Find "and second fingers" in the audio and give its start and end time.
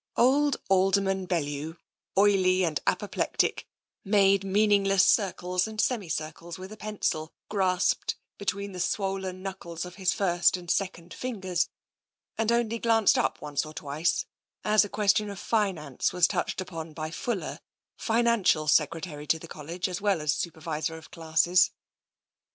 10.57-11.69